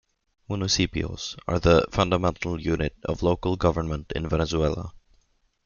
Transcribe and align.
"Municipios" 0.49 1.37
are 1.47 1.59
the 1.59 1.85
fundamental 1.91 2.59
unit 2.59 2.95
of 3.03 3.21
local 3.21 3.55
government 3.55 4.11
in 4.15 4.27
Venezuela. 4.27 4.93